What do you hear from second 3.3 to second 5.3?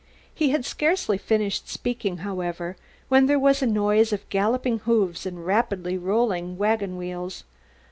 was a noise of galloping hoofs